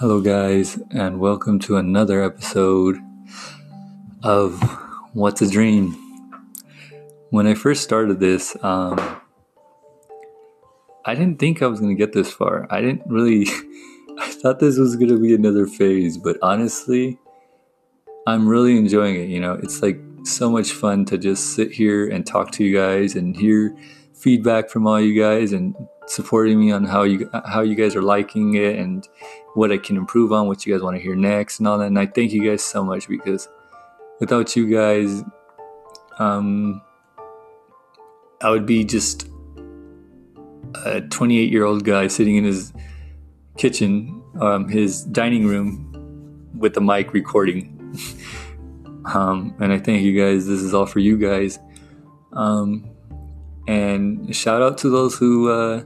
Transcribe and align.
Hello, 0.00 0.22
guys, 0.22 0.78
and 0.92 1.20
welcome 1.20 1.58
to 1.58 1.76
another 1.76 2.22
episode 2.24 2.96
of 4.22 4.58
What's 5.12 5.42
a 5.42 5.50
Dream. 5.50 5.94
When 7.28 7.46
I 7.46 7.52
first 7.52 7.84
started 7.84 8.18
this, 8.18 8.56
um, 8.62 8.98
I 11.04 11.14
didn't 11.14 11.38
think 11.38 11.60
I 11.60 11.66
was 11.66 11.80
going 11.80 11.94
to 11.94 11.98
get 11.98 12.14
this 12.14 12.32
far. 12.32 12.66
I 12.70 12.80
didn't 12.80 13.02
really, 13.08 13.46
I 14.18 14.30
thought 14.30 14.58
this 14.58 14.78
was 14.78 14.96
going 14.96 15.10
to 15.10 15.20
be 15.20 15.34
another 15.34 15.66
phase, 15.66 16.16
but 16.16 16.38
honestly, 16.40 17.18
I'm 18.26 18.48
really 18.48 18.78
enjoying 18.78 19.16
it. 19.16 19.28
You 19.28 19.40
know, 19.40 19.52
it's 19.52 19.82
like 19.82 20.00
so 20.24 20.48
much 20.48 20.70
fun 20.70 21.04
to 21.04 21.18
just 21.18 21.54
sit 21.54 21.72
here 21.72 22.08
and 22.08 22.26
talk 22.26 22.52
to 22.52 22.64
you 22.64 22.74
guys 22.74 23.16
and 23.16 23.36
hear 23.36 23.76
feedback 24.14 24.70
from 24.70 24.86
all 24.86 24.98
you 24.98 25.20
guys 25.20 25.52
and 25.52 25.76
supporting 26.10 26.58
me 26.58 26.72
on 26.72 26.84
how 26.84 27.04
you 27.04 27.30
how 27.46 27.60
you 27.60 27.74
guys 27.74 27.94
are 27.94 28.02
liking 28.02 28.54
it 28.54 28.76
and 28.76 29.08
what 29.54 29.70
I 29.70 29.78
can 29.78 29.96
improve 29.96 30.32
on, 30.32 30.48
what 30.48 30.66
you 30.66 30.74
guys 30.74 30.82
want 30.82 30.96
to 30.96 31.02
hear 31.02 31.14
next, 31.14 31.60
and 31.60 31.68
all 31.68 31.78
that. 31.78 31.86
And 31.86 31.98
I 31.98 32.06
thank 32.06 32.32
you 32.32 32.44
guys 32.48 32.62
so 32.62 32.84
much 32.84 33.08
because 33.08 33.48
without 34.18 34.56
you 34.56 34.68
guys, 34.68 35.22
um, 36.18 36.82
I 38.42 38.50
would 38.50 38.66
be 38.66 38.84
just 38.84 39.28
a 40.84 41.00
28 41.00 41.50
year 41.50 41.64
old 41.64 41.84
guy 41.84 42.08
sitting 42.08 42.36
in 42.36 42.44
his 42.44 42.72
kitchen, 43.56 44.22
um, 44.40 44.68
his 44.68 45.04
dining 45.04 45.46
room, 45.46 46.50
with 46.56 46.74
the 46.74 46.80
mic 46.80 47.12
recording. 47.12 47.76
um, 49.06 49.54
and 49.60 49.72
I 49.72 49.78
thank 49.78 50.02
you 50.02 50.18
guys. 50.18 50.46
This 50.46 50.60
is 50.60 50.74
all 50.74 50.86
for 50.86 50.98
you 50.98 51.16
guys. 51.16 51.58
Um, 52.32 52.90
and 53.66 54.34
shout 54.34 54.62
out 54.62 54.78
to 54.78 54.90
those 54.90 55.16
who 55.16 55.50
uh, 55.50 55.84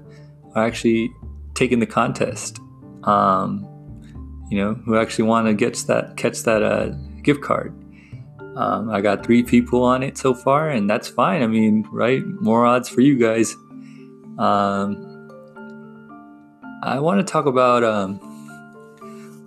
are 0.55 0.65
actually 0.65 1.13
taking 1.55 1.79
the 1.79 1.87
contest. 1.87 2.59
Um, 3.05 3.69
you 4.51 4.59
know, 4.59 4.75
who 4.75 4.97
actually 4.97 5.25
want 5.25 5.47
to 5.47 5.55
get 5.55 5.75
that 5.87 6.17
catch 6.17 6.43
that 6.43 6.63
uh, 6.63 6.91
gift 7.23 7.43
card. 7.43 7.75
Um, 8.57 8.89
I 8.89 9.01
got 9.01 9.25
three 9.25 9.43
people 9.43 9.83
on 9.83 10.03
it 10.03 10.17
so 10.17 10.33
far, 10.33 10.69
and 10.69 10.89
that's 10.89 11.09
fine. 11.09 11.43
I 11.43 11.47
mean, 11.47 11.89
right? 11.91 12.25
More 12.25 12.65
odds 12.65 12.89
for 12.89 13.01
you 13.01 13.19
guys. 13.19 13.55
Um, 14.39 15.11
I 16.83 17.01
want 17.01 17.27
to 17.27 17.31
talk 17.31 17.47
about. 17.47 17.83
Um, 17.83 18.21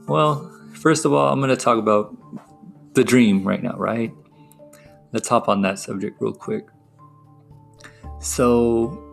well, 0.07 0.51
first 0.73 1.05
of 1.05 1.13
all, 1.13 1.31
I'm 1.31 1.39
going 1.39 1.49
to 1.49 1.55
talk 1.55 1.77
about 1.77 2.15
the 2.95 3.03
dream 3.03 3.47
right 3.47 3.61
now, 3.61 3.75
right? 3.77 4.11
Let's 5.13 5.27
hop 5.27 5.47
on 5.47 5.61
that 5.61 5.79
subject 5.79 6.17
real 6.19 6.33
quick. 6.33 6.65
So, 8.19 9.06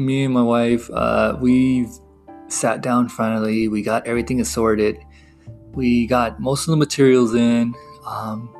me 0.00 0.24
and 0.24 0.34
my 0.34 0.42
wife, 0.42 0.90
uh, 0.90 1.36
we've 1.40 1.90
sat 2.48 2.80
down 2.80 3.08
finally. 3.08 3.68
We 3.68 3.82
got 3.82 4.06
everything 4.06 4.40
assorted. 4.40 4.98
We 5.72 6.06
got 6.06 6.40
most 6.40 6.66
of 6.66 6.72
the 6.72 6.76
materials 6.76 7.34
in. 7.34 7.74
Um, 8.06 8.54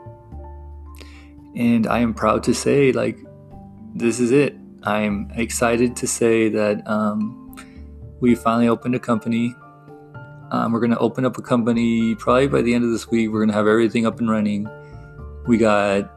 and 1.57 1.87
I 1.87 1.99
am 1.99 2.15
proud 2.15 2.45
to 2.45 2.55
say, 2.55 2.93
like, 2.93 3.19
this 3.95 4.21
is 4.21 4.31
it. 4.31 4.57
I'm 4.85 5.31
excited 5.35 5.97
to 5.97 6.07
say 6.07 6.49
that 6.49 6.87
um, 6.89 7.57
we 8.21 8.35
finally 8.35 8.69
opened 8.69 8.95
a 8.95 9.01
company. 9.01 9.55
Um, 10.53 10.73
we're 10.73 10.81
going 10.81 10.93
to 10.93 10.99
open 10.99 11.25
up 11.25 11.39
a 11.39 11.43
company 11.43 12.15
probably 12.15 12.49
by 12.49 12.63
the 12.63 12.75
end 12.75 12.85
of 12.85 12.91
this 12.91 13.11
week. 13.11 13.31
We're 13.31 13.41
going 13.41 13.49
to 13.49 13.55
have 13.55 13.67
everything 13.67 14.07
up 14.07 14.21
and 14.21 14.31
running. 14.31 14.69
We 15.47 15.59
got 15.59 16.11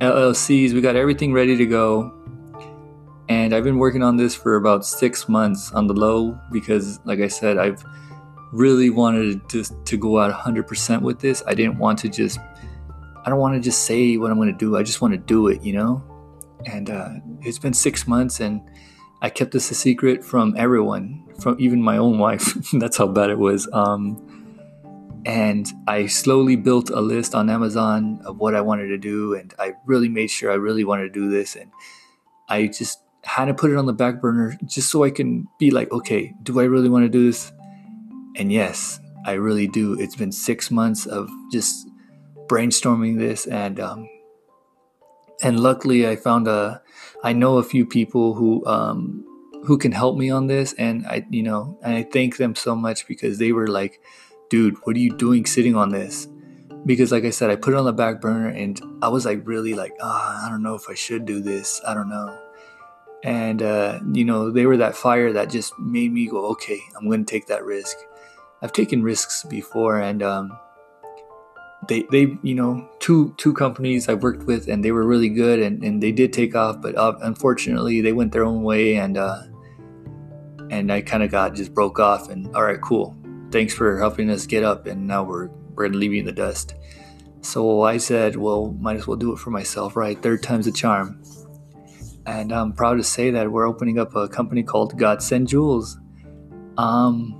LLCs, 0.00 0.72
we 0.72 0.80
got 0.80 0.96
everything 0.96 1.32
ready 1.32 1.56
to 1.56 1.66
go. 1.66 2.19
And 3.30 3.54
I've 3.54 3.62
been 3.62 3.78
working 3.78 4.02
on 4.02 4.16
this 4.16 4.34
for 4.34 4.56
about 4.56 4.84
six 4.84 5.28
months 5.28 5.70
on 5.70 5.86
the 5.86 5.94
low 5.94 6.36
because, 6.50 6.98
like 7.04 7.20
I 7.20 7.28
said, 7.28 7.58
I've 7.58 7.84
really 8.50 8.90
wanted 8.90 9.48
to, 9.50 9.62
to 9.84 9.96
go 9.96 10.18
out 10.18 10.34
100% 10.34 11.00
with 11.02 11.20
this. 11.20 11.40
I 11.46 11.54
didn't 11.54 11.78
want 11.78 12.00
to 12.00 12.08
just, 12.08 12.40
I 13.24 13.30
don't 13.30 13.38
want 13.38 13.54
to 13.54 13.60
just 13.60 13.84
say 13.84 14.16
what 14.16 14.32
I'm 14.32 14.36
going 14.36 14.50
to 14.50 14.58
do. 14.58 14.76
I 14.76 14.82
just 14.82 15.00
want 15.00 15.14
to 15.14 15.18
do 15.18 15.46
it, 15.46 15.62
you 15.62 15.74
know? 15.74 16.02
And 16.66 16.90
uh, 16.90 17.10
it's 17.40 17.60
been 17.60 17.72
six 17.72 18.08
months 18.08 18.40
and 18.40 18.60
I 19.22 19.30
kept 19.30 19.52
this 19.52 19.70
a 19.70 19.74
secret 19.76 20.24
from 20.24 20.56
everyone, 20.58 21.24
from 21.38 21.54
even 21.60 21.80
my 21.80 21.98
own 21.98 22.18
wife. 22.18 22.56
That's 22.72 22.96
how 22.96 23.06
bad 23.06 23.30
it 23.30 23.38
was. 23.38 23.68
Um, 23.72 24.26
and 25.24 25.68
I 25.86 26.06
slowly 26.06 26.56
built 26.56 26.90
a 26.90 27.00
list 27.00 27.36
on 27.36 27.48
Amazon 27.48 28.22
of 28.24 28.38
what 28.38 28.56
I 28.56 28.60
wanted 28.60 28.88
to 28.88 28.98
do. 28.98 29.34
And 29.34 29.54
I 29.56 29.74
really 29.86 30.08
made 30.08 30.32
sure 30.32 30.50
I 30.50 30.56
really 30.56 30.82
wanted 30.82 31.14
to 31.14 31.20
do 31.20 31.30
this. 31.30 31.54
And 31.54 31.70
I 32.48 32.66
just 32.66 33.04
had 33.22 33.46
to 33.46 33.54
put 33.54 33.70
it 33.70 33.76
on 33.76 33.86
the 33.86 33.92
back 33.92 34.20
burner 34.20 34.58
just 34.64 34.90
so 34.90 35.04
I 35.04 35.10
can 35.10 35.46
be 35.58 35.70
like, 35.70 35.90
okay, 35.92 36.34
do 36.42 36.60
I 36.60 36.64
really 36.64 36.88
want 36.88 37.04
to 37.04 37.08
do 37.08 37.26
this? 37.26 37.52
And 38.36 38.52
yes, 38.52 39.00
I 39.26 39.32
really 39.32 39.66
do. 39.66 39.98
It's 39.98 40.16
been 40.16 40.32
six 40.32 40.70
months 40.70 41.06
of 41.06 41.28
just 41.52 41.86
brainstorming 42.46 43.18
this, 43.18 43.46
and 43.46 43.78
um, 43.78 44.08
and 45.42 45.60
luckily 45.60 46.08
I 46.08 46.16
found 46.16 46.48
a, 46.48 46.82
I 47.22 47.32
know 47.32 47.58
a 47.58 47.62
few 47.62 47.84
people 47.84 48.34
who 48.34 48.64
um, 48.66 49.24
who 49.64 49.76
can 49.76 49.92
help 49.92 50.16
me 50.16 50.30
on 50.30 50.46
this, 50.46 50.72
and 50.74 51.06
I 51.06 51.26
you 51.28 51.42
know, 51.42 51.78
and 51.82 51.94
I 51.94 52.02
thank 52.04 52.38
them 52.38 52.54
so 52.54 52.74
much 52.74 53.06
because 53.06 53.38
they 53.38 53.52
were 53.52 53.68
like, 53.68 54.00
dude, 54.48 54.76
what 54.84 54.96
are 54.96 55.00
you 55.00 55.14
doing 55.16 55.44
sitting 55.44 55.76
on 55.76 55.90
this? 55.90 56.26
Because 56.86 57.12
like 57.12 57.24
I 57.24 57.30
said, 57.30 57.50
I 57.50 57.56
put 57.56 57.74
it 57.74 57.76
on 57.76 57.84
the 57.84 57.92
back 57.92 58.20
burner, 58.22 58.48
and 58.48 58.80
I 59.02 59.08
was 59.08 59.26
like 59.26 59.46
really 59.46 59.74
like, 59.74 59.92
ah, 60.00 60.42
oh, 60.42 60.46
I 60.46 60.50
don't 60.50 60.62
know 60.62 60.76
if 60.76 60.88
I 60.88 60.94
should 60.94 61.26
do 61.26 61.40
this. 61.40 61.80
I 61.86 61.92
don't 61.92 62.08
know 62.08 62.49
and 63.22 63.62
uh, 63.62 64.00
you 64.12 64.24
know 64.24 64.50
they 64.50 64.66
were 64.66 64.76
that 64.76 64.96
fire 64.96 65.32
that 65.32 65.50
just 65.50 65.78
made 65.78 66.12
me 66.12 66.26
go 66.26 66.46
okay 66.46 66.80
i'm 66.96 67.06
going 67.06 67.24
to 67.24 67.30
take 67.30 67.46
that 67.46 67.64
risk. 67.64 67.96
I've 68.62 68.72
taken 68.72 69.02
risks 69.02 69.44
before 69.44 69.98
and 70.00 70.22
um, 70.22 70.58
they 71.88 72.02
they 72.10 72.36
you 72.42 72.54
know 72.54 72.88
two 72.98 73.34
two 73.38 73.54
companies 73.54 74.08
i 74.08 74.14
worked 74.14 74.44
with 74.44 74.68
and 74.68 74.84
they 74.84 74.92
were 74.92 75.06
really 75.06 75.28
good 75.28 75.60
and, 75.60 75.82
and 75.82 76.02
they 76.02 76.12
did 76.12 76.32
take 76.32 76.54
off 76.54 76.80
but 76.80 76.94
uh, 76.94 77.16
unfortunately 77.22 78.00
they 78.00 78.12
went 78.12 78.32
their 78.32 78.44
own 78.44 78.62
way 78.62 78.96
and 78.96 79.16
uh, 79.16 79.42
and 80.70 80.92
i 80.92 81.00
kind 81.00 81.22
of 81.22 81.30
got 81.30 81.54
just 81.54 81.72
broke 81.74 81.98
off 81.98 82.28
and 82.28 82.54
all 82.54 82.64
right 82.64 82.80
cool. 82.80 83.16
Thanks 83.50 83.74
for 83.74 83.98
helping 83.98 84.30
us 84.30 84.46
get 84.46 84.62
up 84.62 84.86
and 84.86 85.06
now 85.06 85.24
we're 85.24 85.48
we're 85.74 85.88
leaving 85.88 86.24
the 86.24 86.32
dust. 86.32 86.74
So 87.40 87.82
i 87.82 87.96
said 87.96 88.36
well 88.36 88.72
might 88.78 88.96
as 88.96 89.06
well 89.06 89.16
do 89.16 89.32
it 89.32 89.38
for 89.38 89.50
myself 89.50 89.96
right? 89.96 90.20
Third 90.22 90.42
time's 90.42 90.66
a 90.66 90.72
charm 90.72 91.22
and 92.26 92.52
I'm 92.52 92.72
proud 92.72 92.96
to 92.96 93.04
say 93.04 93.30
that 93.30 93.50
we're 93.50 93.66
opening 93.66 93.98
up 93.98 94.14
a 94.14 94.28
company 94.28 94.62
called 94.62 94.98
Godsend 94.98 95.48
Jewels. 95.48 95.98
Um, 96.76 97.36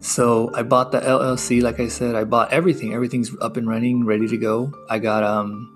so 0.00 0.50
I 0.54 0.62
bought 0.62 0.92
the 0.92 1.00
LLC, 1.00 1.60
like 1.62 1.80
I 1.80 1.88
said, 1.88 2.14
I 2.14 2.24
bought 2.24 2.52
everything. 2.52 2.94
Everything's 2.94 3.34
up 3.40 3.56
and 3.56 3.68
running, 3.68 4.04
ready 4.04 4.28
to 4.28 4.36
go. 4.36 4.72
I 4.88 4.98
got 4.98 5.24
um, 5.24 5.74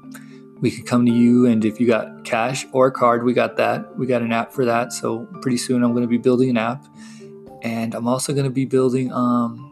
we 0.61 0.71
could 0.71 0.87
come 0.87 1.05
to 1.07 1.13
you, 1.13 1.47
and 1.47 1.65
if 1.65 1.81
you 1.81 1.87
got 1.87 2.25
cash 2.25 2.65
or 2.73 2.91
card, 2.91 3.25
we 3.25 3.33
got 3.33 3.57
that. 3.57 3.99
We 3.99 4.07
got 4.07 4.23
an 4.23 4.33
app 4.33 4.53
for 4.53 4.65
that. 4.65 4.93
So 4.93 5.27
pretty 5.43 5.57
soon, 5.57 5.83
I'm 5.83 5.91
going 5.91 6.05
to 6.05 6.09
be 6.09 6.19
building 6.19 6.51
an 6.51 6.57
app, 6.57 6.87
and 7.63 7.95
I'm 7.95 8.07
also 8.07 8.33
going 8.33 8.45
to 8.45 8.51
be 8.51 8.65
building 8.65 9.13
um 9.13 9.69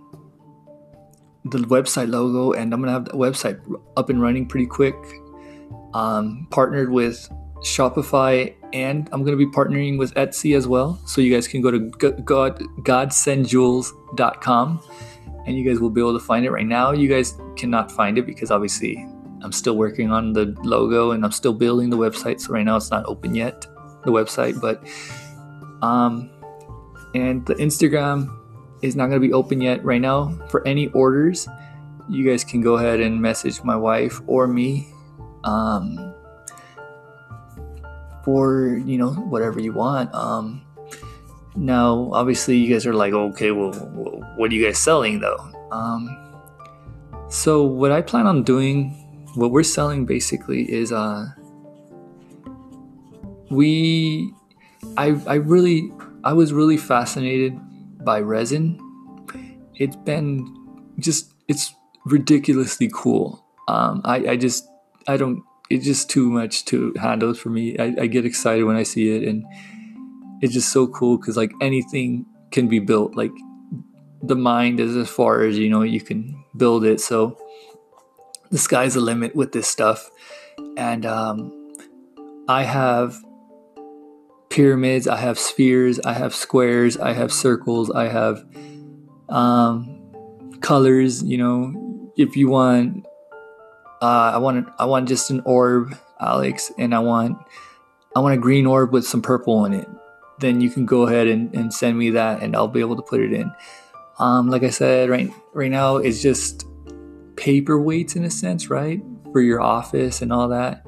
the 1.44 1.58
website 1.58 2.10
logo, 2.10 2.52
and 2.52 2.74
I'm 2.74 2.80
going 2.82 2.88
to 2.88 2.92
have 2.92 3.04
the 3.04 3.12
website 3.12 3.60
up 3.96 4.10
and 4.10 4.20
running 4.20 4.46
pretty 4.46 4.66
quick. 4.66 4.96
Um, 5.94 6.46
partnered 6.50 6.90
with 6.90 7.28
Shopify, 7.64 8.54
and 8.72 9.08
I'm 9.12 9.24
going 9.24 9.36
to 9.36 9.44
be 9.44 9.50
partnering 9.50 9.98
with 9.98 10.14
Etsy 10.14 10.56
as 10.56 10.68
well. 10.68 11.00
So 11.06 11.20
you 11.20 11.34
guys 11.34 11.48
can 11.48 11.60
go 11.60 11.70
to 11.70 11.78
God, 12.24 12.60
godsendjewels.com 12.82 14.80
and 15.46 15.56
you 15.56 15.68
guys 15.68 15.80
will 15.80 15.90
be 15.90 16.00
able 16.00 16.18
to 16.18 16.24
find 16.24 16.44
it 16.44 16.50
right 16.50 16.66
now. 16.66 16.92
You 16.92 17.08
guys 17.08 17.38
cannot 17.56 17.90
find 17.90 18.18
it 18.18 18.26
because 18.26 18.50
obviously 18.50 19.06
I'm 19.42 19.52
still 19.52 19.76
working 19.76 20.10
on 20.10 20.32
the 20.32 20.54
logo 20.62 21.12
and 21.12 21.24
I'm 21.24 21.32
still 21.32 21.52
building 21.52 21.90
the 21.90 21.96
website. 21.96 22.40
So 22.40 22.52
right 22.52 22.64
now 22.64 22.76
it's 22.76 22.90
not 22.90 23.04
open 23.06 23.34
yet, 23.34 23.66
the 24.04 24.12
website, 24.12 24.60
but 24.60 24.84
um, 25.84 26.30
and 27.15 27.44
the 27.47 27.54
Instagram 27.54 28.36
is 28.82 28.97
not 28.97 29.06
going 29.06 29.20
to 29.20 29.26
be 29.26 29.32
open 29.32 29.60
yet 29.60 29.84
right 29.84 30.00
now 30.00 30.38
for 30.48 30.66
any 30.66 30.88
orders. 30.88 31.48
You 32.09 32.28
guys 32.28 32.44
can 32.44 32.60
go 32.60 32.76
ahead 32.76 33.00
and 33.00 33.20
message 33.20 33.62
my 33.62 33.76
wife 33.76 34.20
or 34.26 34.47
me. 34.47 34.88
Um, 35.45 36.15
for 38.25 38.77
you 38.77 38.98
know 38.98 39.10
whatever 39.10 39.60
you 39.60 39.72
want. 39.72 40.15
Um, 40.15 40.63
now, 41.57 42.10
obviously, 42.13 42.57
you 42.57 42.72
guys 42.72 42.87
are 42.87 42.95
like, 42.95 43.13
okay, 43.13 43.51
well, 43.51 43.72
what 44.37 44.51
are 44.51 44.54
you 44.54 44.65
guys 44.65 44.78
selling 44.78 45.21
though? 45.21 45.51
Um, 45.72 46.16
so 47.28 47.65
what 47.65 47.92
I 47.92 48.03
plan 48.03 48.27
on 48.27 48.42
doing, 48.42 48.91
what 49.34 49.51
we're 49.51 49.63
selling 49.63 50.07
basically 50.07 50.71
is 50.71 50.92
uh, 50.92 51.27
we, 53.51 54.33
I 54.97 55.21
I 55.27 55.34
really 55.34 55.92
I 56.22 56.33
was 56.33 56.53
really 56.53 56.77
fascinated 56.77 57.59
by 58.04 58.21
resin. 58.21 58.78
It's 59.75 59.97
been 59.97 60.47
just 60.98 61.34
it's 61.48 61.75
ridiculously 62.04 62.91
cool. 62.92 63.45
Um, 63.66 64.03
I 64.04 64.31
I 64.31 64.37
just 64.37 64.69
I 65.06 65.16
don't 65.16 65.42
it's 65.70 65.84
just 65.84 66.10
too 66.10 66.28
much 66.28 66.64
to 66.66 66.92
handle 67.00 67.32
for 67.32 67.48
me. 67.48 67.78
I, 67.78 67.94
I 68.00 68.06
get 68.08 68.26
excited 68.26 68.64
when 68.64 68.76
I 68.76 68.82
see 68.82 69.16
it, 69.16 69.26
and 69.26 69.47
it's 70.42 70.52
just 70.52 70.72
so 70.72 70.88
cool 70.88 71.16
because 71.16 71.36
like 71.36 71.52
anything 71.60 72.26
can 72.50 72.66
be 72.68 72.80
built. 72.80 73.14
Like 73.14 73.30
the 74.20 74.34
mind 74.34 74.80
is 74.80 74.97
as 74.97 75.08
far 75.08 75.42
as 75.42 75.56
you 75.56 75.70
know 75.70 75.82
you 75.82 76.00
can 76.00 76.44
build 76.56 76.84
it. 76.84 77.00
So 77.00 77.38
the 78.50 78.58
sky's 78.58 78.94
the 78.94 79.00
limit 79.00 79.36
with 79.36 79.52
this 79.52 79.68
stuff, 79.68 80.10
and 80.76 81.06
um, 81.06 81.72
I 82.48 82.64
have 82.64 83.16
pyramids, 84.50 85.06
I 85.06 85.18
have 85.18 85.38
spheres, 85.38 86.00
I 86.00 86.14
have 86.14 86.34
squares, 86.34 86.96
I 86.96 87.12
have 87.12 87.32
circles, 87.32 87.92
I 87.92 88.08
have 88.08 88.44
um, 89.28 90.10
colors. 90.60 91.22
You 91.22 91.38
know, 91.38 92.12
if 92.16 92.36
you 92.36 92.48
want, 92.48 93.06
uh, 94.00 94.32
I 94.34 94.38
want 94.38 94.68
I 94.78 94.86
want 94.86 95.08
just 95.08 95.30
an 95.30 95.42
orb, 95.44 95.97
Alex, 96.20 96.72
and 96.78 96.94
I 96.94 97.00
want 97.00 97.38
I 98.16 98.20
want 98.20 98.34
a 98.34 98.38
green 98.38 98.66
orb 98.66 98.92
with 98.92 99.06
some 99.06 99.22
purple 99.22 99.64
in 99.64 99.74
it. 99.74 99.88
Then 100.38 100.60
you 100.60 100.70
can 100.70 100.86
go 100.86 101.06
ahead 101.06 101.26
and, 101.26 101.54
and 101.54 101.72
send 101.72 101.98
me 101.98 102.10
that, 102.10 102.42
and 102.42 102.56
I'll 102.56 102.68
be 102.68 102.80
able 102.80 102.97
to 102.97 103.02
put 103.02 103.20
it 103.20 103.32
in. 103.32 103.52
Um, 104.18 104.48
like 104.48 104.62
I 104.62 104.70
said, 104.70 105.10
right 105.10 105.30
right 105.52 105.70
now 105.70 105.97
it's 105.97 106.22
just 106.22 106.66
paperweights 107.34 108.16
in 108.16 108.24
a 108.24 108.30
sense, 108.30 108.68
right, 108.70 109.02
for 109.32 109.41
your 109.41 109.60
office 109.60 110.22
and 110.22 110.32
all 110.32 110.48
that. 110.48 110.86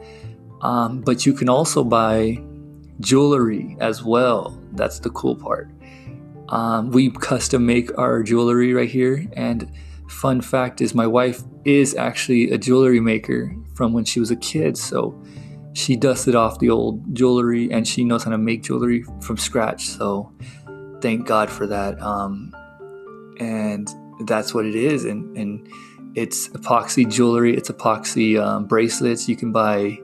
Um, 0.62 1.00
but 1.00 1.26
you 1.26 1.32
can 1.32 1.48
also 1.48 1.82
buy 1.82 2.42
jewelry 3.00 3.76
as 3.80 4.02
well. 4.02 4.58
That's 4.72 5.00
the 5.00 5.10
cool 5.10 5.36
part. 5.36 5.68
Um, 6.48 6.90
we 6.90 7.10
custom 7.10 7.66
make 7.66 7.96
our 7.98 8.22
jewelry 8.22 8.74
right 8.74 8.88
here. 8.88 9.26
And 9.32 9.70
fun 10.08 10.40
fact 10.40 10.80
is, 10.80 10.94
my 10.94 11.06
wife 11.06 11.42
is 11.64 11.94
actually 11.94 12.50
a 12.50 12.58
jewelry 12.58 13.00
maker 13.00 13.54
from 13.74 13.92
when 13.92 14.04
she 14.04 14.20
was 14.20 14.30
a 14.30 14.36
kid. 14.36 14.76
So 14.76 15.20
she 15.74 15.96
dusted 15.96 16.34
off 16.34 16.58
the 16.58 16.70
old 16.70 17.14
jewelry 17.14 17.70
and 17.70 17.86
she 17.86 18.04
knows 18.04 18.24
how 18.24 18.30
to 18.30 18.38
make 18.38 18.62
jewelry 18.62 19.04
from 19.20 19.36
scratch. 19.36 19.86
So 19.86 20.32
thank 21.00 21.26
God 21.26 21.50
for 21.50 21.66
that. 21.66 22.00
Um, 22.00 22.54
and 23.38 23.88
that's 24.26 24.54
what 24.54 24.66
it 24.66 24.74
is. 24.74 25.04
And, 25.04 25.36
and 25.36 25.68
it's 26.14 26.48
epoxy 26.48 27.10
jewelry, 27.10 27.56
it's 27.56 27.70
epoxy 27.70 28.40
um, 28.40 28.66
bracelets. 28.66 29.28
You 29.28 29.36
can 29.36 29.52
buy 29.52 29.98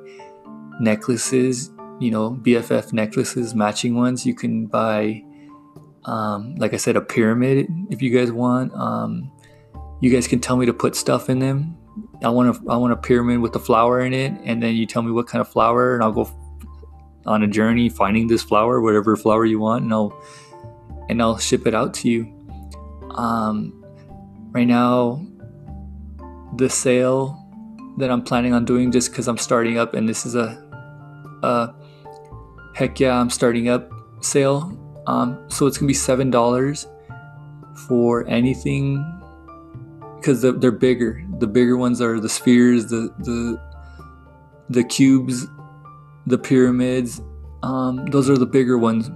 necklaces, 0.80 1.70
you 2.00 2.10
know, 2.10 2.38
BFF 2.42 2.92
necklaces, 2.92 3.54
matching 3.54 3.94
ones. 3.94 4.24
You 4.24 4.34
can 4.34 4.66
buy, 4.66 5.22
um, 6.04 6.54
like 6.56 6.72
I 6.72 6.78
said, 6.78 6.96
a 6.96 7.00
pyramid 7.00 7.68
if 7.90 8.00
you 8.00 8.16
guys 8.16 8.32
want. 8.32 8.72
Um, 8.74 9.30
you 10.00 10.10
guys 10.10 10.28
can 10.28 10.40
tell 10.40 10.56
me 10.56 10.66
to 10.66 10.72
put 10.72 10.94
stuff 10.94 11.28
in 11.28 11.38
them. 11.38 11.76
I 12.22 12.28
want 12.28 12.56
a, 12.56 12.70
I 12.70 12.76
want 12.76 12.92
a 12.92 12.96
pyramid 12.96 13.40
with 13.40 13.54
a 13.56 13.58
flower 13.58 14.00
in 14.00 14.12
it, 14.12 14.32
and 14.44 14.62
then 14.62 14.76
you 14.76 14.86
tell 14.86 15.02
me 15.02 15.10
what 15.10 15.26
kind 15.26 15.40
of 15.40 15.48
flower, 15.48 15.94
and 15.94 16.02
I'll 16.02 16.12
go 16.12 16.30
on 17.26 17.42
a 17.42 17.46
journey 17.46 17.88
finding 17.88 18.26
this 18.26 18.42
flower, 18.42 18.80
whatever 18.80 19.16
flower 19.16 19.44
you 19.44 19.58
want, 19.58 19.84
and 19.84 19.92
I'll 19.92 20.12
and 21.08 21.20
I'll 21.20 21.38
ship 21.38 21.66
it 21.66 21.74
out 21.74 21.94
to 21.94 22.08
you. 22.08 22.26
Um, 23.10 23.84
right 24.50 24.66
now, 24.66 25.26
the 26.56 26.70
sale 26.70 27.44
that 27.98 28.10
I'm 28.10 28.22
planning 28.22 28.52
on 28.52 28.64
doing 28.64 28.92
just 28.92 29.10
because 29.10 29.26
I'm 29.26 29.38
starting 29.38 29.78
up, 29.78 29.94
and 29.94 30.08
this 30.08 30.24
is 30.24 30.34
a 30.34 30.64
a 31.42 31.74
heck 32.74 33.00
yeah, 33.00 33.18
I'm 33.18 33.30
starting 33.30 33.68
up 33.68 33.90
sale. 34.20 34.74
Um, 35.06 35.48
so 35.48 35.66
it's 35.66 35.78
gonna 35.78 35.88
be 35.88 35.94
seven 35.94 36.30
dollars 36.30 36.86
for 37.88 38.26
anything 38.28 39.17
because 40.28 40.42
they're, 40.42 40.70
bigger. 40.70 41.24
The 41.38 41.46
bigger 41.46 41.78
ones 41.78 42.02
are 42.02 42.20
the 42.20 42.28
spheres, 42.28 42.88
the 42.88 43.14
the 43.20 43.58
the 44.68 44.84
cubes, 44.84 45.46
the 46.26 46.36
pyramids. 46.36 47.22
Um, 47.62 48.04
those 48.06 48.28
are 48.28 48.36
the 48.36 48.44
bigger 48.44 48.76
ones. 48.76 49.10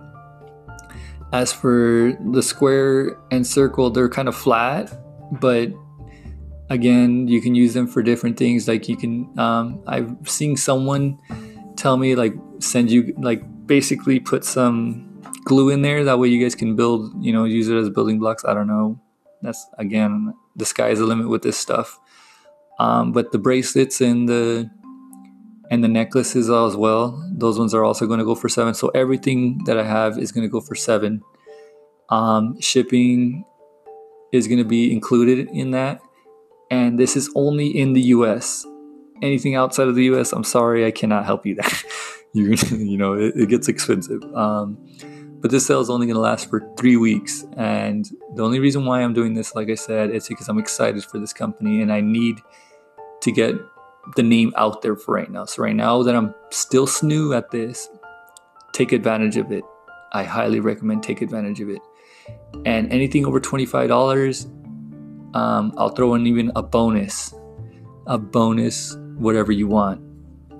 As 1.30 1.52
for 1.52 2.16
the 2.32 2.42
square 2.42 3.18
and 3.30 3.46
circle, 3.46 3.90
they're 3.90 4.08
kind 4.08 4.26
of 4.26 4.34
flat, 4.34 4.90
but 5.38 5.70
again, 6.70 7.28
you 7.28 7.42
can 7.42 7.54
use 7.54 7.74
them 7.74 7.86
for 7.86 8.02
different 8.02 8.38
things. 8.38 8.66
Like 8.66 8.88
you 8.88 8.96
can, 8.96 9.38
um, 9.38 9.82
I've 9.86 10.16
seen 10.26 10.56
someone 10.56 11.18
tell 11.76 11.98
me 11.98 12.14
like 12.14 12.34
send 12.60 12.90
you 12.90 13.14
like 13.18 13.42
basically 13.66 14.18
put 14.18 14.46
some 14.46 15.20
glue 15.44 15.68
in 15.68 15.82
there 15.82 16.04
that 16.04 16.18
way 16.18 16.28
you 16.28 16.42
guys 16.42 16.54
can 16.54 16.76
build 16.76 17.12
you 17.24 17.32
know 17.32 17.44
use 17.44 17.68
it 17.68 17.76
as 17.76 17.88
building 17.90 18.18
blocks 18.20 18.44
i 18.44 18.54
don't 18.54 18.68
know 18.68 19.00
that's 19.40 19.66
again 19.78 20.32
the 20.56 20.64
sky 20.64 20.88
is 20.88 20.98
the 20.98 21.06
limit 21.06 21.28
with 21.28 21.42
this 21.42 21.56
stuff. 21.56 21.98
Um, 22.78 23.12
but 23.12 23.32
the 23.32 23.38
bracelets 23.38 24.00
and 24.00 24.28
the 24.28 24.70
and 25.70 25.82
the 25.82 25.88
necklaces 25.88 26.50
as 26.50 26.76
well 26.76 27.26
those 27.32 27.58
ones 27.58 27.72
are 27.72 27.82
also 27.82 28.06
going 28.06 28.18
to 28.18 28.24
go 28.24 28.34
for 28.34 28.48
seven. 28.48 28.74
So 28.74 28.88
everything 28.88 29.64
that 29.64 29.78
i 29.78 29.84
have 29.84 30.18
is 30.18 30.32
going 30.32 30.46
to 30.46 30.50
go 30.50 30.60
for 30.60 30.74
seven. 30.74 31.22
Um, 32.08 32.60
shipping 32.60 33.44
is 34.32 34.48
going 34.48 34.58
to 34.58 34.64
be 34.64 34.92
included 34.92 35.48
in 35.52 35.70
that. 35.70 36.00
And 36.70 36.98
this 36.98 37.16
is 37.16 37.30
only 37.34 37.66
in 37.68 37.92
the 37.92 38.02
us 38.02 38.66
anything 39.22 39.54
outside 39.54 39.86
of 39.86 39.94
the 39.94 40.02
us 40.02 40.32
i'm 40.32 40.42
sorry 40.42 40.84
i 40.84 40.90
cannot 40.90 41.24
help 41.24 41.46
you 41.46 41.54
there. 41.54 41.70
You 42.34 42.56
you 42.70 42.96
know 42.96 43.12
it, 43.12 43.34
it 43.36 43.48
gets 43.50 43.68
expensive. 43.68 44.22
Um, 44.34 44.78
but 45.42 45.50
this 45.50 45.66
sale 45.66 45.80
is 45.80 45.90
only 45.90 46.06
going 46.06 46.14
to 46.14 46.20
last 46.20 46.48
for 46.48 46.62
three 46.78 46.96
weeks. 46.96 47.44
And 47.56 48.08
the 48.36 48.44
only 48.44 48.60
reason 48.60 48.86
why 48.86 49.02
i'm 49.02 49.12
doing 49.12 49.34
this 49.34 49.54
like 49.54 49.68
i 49.68 49.74
said 49.74 50.10
is 50.10 50.28
because 50.28 50.48
i'm 50.48 50.58
excited 50.58 51.04
for 51.04 51.18
this 51.18 51.32
company 51.32 51.82
and 51.82 51.92
i 51.92 52.00
need 52.00 52.40
to 53.20 53.32
get 53.32 53.54
the 54.16 54.22
name 54.22 54.52
out 54.56 54.82
there 54.82 54.96
for 54.96 55.14
right 55.14 55.30
now. 55.30 55.44
So 55.44 55.62
right 55.62 55.76
now 55.76 56.02
that 56.04 56.14
i'm 56.14 56.34
still 56.50 56.88
new 57.02 57.34
at 57.34 57.50
this 57.50 57.88
take 58.72 58.92
advantage 58.92 59.36
of 59.36 59.52
it. 59.52 59.64
I 60.12 60.24
highly 60.24 60.60
recommend 60.60 61.02
take 61.02 61.20
advantage 61.20 61.60
of 61.60 61.68
it. 61.68 61.80
And 62.64 62.90
anything 62.92 63.26
over 63.26 63.40
$25 63.40 64.48
um, 65.34 65.72
i'll 65.76 65.88
throw 65.88 66.14
in 66.14 66.26
even 66.26 66.52
a 66.54 66.62
bonus 66.62 67.34
a 68.06 68.18
bonus 68.18 68.96
whatever 69.16 69.52
you 69.52 69.66
want. 69.68 70.00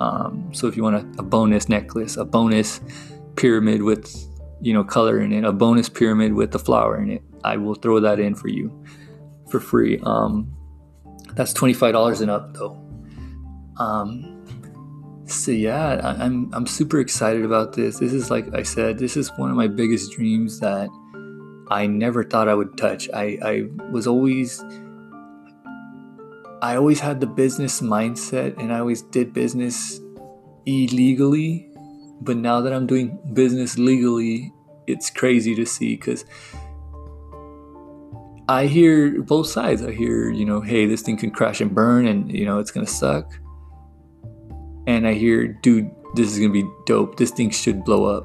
Um, 0.01 0.49
so 0.53 0.67
if 0.67 0.77
you 0.77 0.83
want 0.83 0.97
a, 0.97 1.21
a, 1.21 1.23
bonus 1.23 1.69
necklace, 1.69 2.17
a 2.17 2.25
bonus 2.25 2.81
pyramid 3.37 3.83
with 3.83 4.32
you 4.63 4.73
know 4.73 4.85
color 4.85 5.21
in 5.21 5.33
it, 5.33 5.45
a 5.45 5.53
bonus 5.53 5.89
pyramid 5.89 6.33
with 6.35 6.53
the 6.53 6.59
flower 6.59 7.01
in 7.01 7.11
it, 7.11 7.23
I 7.45 7.57
will 7.57 7.75
throw 7.75 8.01
that 8.01 8.19
in 8.19 8.35
for 8.35 8.49
you 8.49 8.85
for 9.51 9.61
free. 9.61 10.01
Um, 10.05 10.55
that's 11.35 11.53
twenty 11.53 11.75
five 11.75 11.93
dollars 11.93 12.21
and 12.21 12.31
up 12.31 12.55
though. 12.55 12.79
Um, 13.79 14.33
so 15.27 15.51
yeah, 15.51 16.01
I, 16.03 16.25
I'm 16.25 16.53
I'm 16.55 16.67
super 16.67 17.01
excited 17.01 17.45
about 17.45 17.75
this. 17.75 17.99
This 17.99 18.13
is 18.13 18.31
like 18.31 18.55
I 18.55 18.63
said, 18.63 18.99
this 18.99 19.17
is 19.17 19.31
one 19.37 19.51
of 19.51 19.57
my 19.57 19.67
biggest 19.67 20.13
dreams 20.13 20.61
that 20.61 20.89
I 21.71 21.87
never 21.87 22.23
thought 22.23 22.49
I 22.49 22.55
would 22.55 22.77
touch. 22.77 23.09
I, 23.15 23.39
I 23.43 23.63
was 23.91 24.07
always 24.07 24.63
I 26.61 26.77
always 26.77 27.01
had 27.01 27.21
the 27.21 27.27
business 27.27 27.81
mindset 27.81 28.57
and 28.59 28.73
I 28.73 28.79
always 28.79 29.03
did 29.03 29.33
business 29.33 30.01
illegally. 30.67 31.72
But 32.23 32.37
now 32.37 32.61
that 32.61 32.73
I'm 32.73 32.87
doing 32.87 33.19
business 33.33 33.79
legally, 33.79 34.53
it's 34.87 35.11
crazy 35.11 35.55
to 35.57 35.67
see 35.67 35.97
because 35.97 36.25
I 38.49 38.67
hear 38.67 39.23
both 39.23 39.49
sides. 39.49 39.83
I 39.83 39.93
hear, 39.93 40.31
you 40.31 40.45
know, 40.45 40.61
hey, 40.61 40.87
this 40.87 41.03
thing 41.03 41.17
can 41.17 41.31
crash 41.31 41.61
and 41.61 41.75
burn 41.75 42.07
and, 42.07 42.31
you 42.31 42.45
know, 42.45 42.59
it's 42.59 42.71
going 42.71 42.87
to 42.87 42.93
suck. 42.93 43.33
And 44.87 45.07
I 45.07 45.15
hear, 45.15 45.49
dude, 45.49 45.91
this 46.15 46.31
is 46.31 46.39
going 46.39 46.53
to 46.53 46.63
be 46.63 46.69
dope. 46.87 47.17
This 47.17 47.31
thing 47.31 47.51
should 47.51 47.85
blow 47.85 48.05
up. 48.05 48.25